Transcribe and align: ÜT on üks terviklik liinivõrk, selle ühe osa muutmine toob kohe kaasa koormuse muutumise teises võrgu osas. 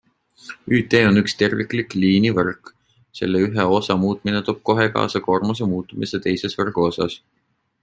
ÜT 0.77 0.93
on 1.09 1.19
üks 1.21 1.35
terviklik 1.41 1.93
liinivõrk, 2.03 2.71
selle 3.21 3.43
ühe 3.49 3.67
osa 3.75 3.99
muutmine 4.07 4.43
toob 4.49 4.65
kohe 4.71 4.89
kaasa 4.99 5.23
koormuse 5.29 5.71
muutumise 5.77 6.25
teises 6.27 6.61
võrgu 6.63 6.91
osas. 6.91 7.23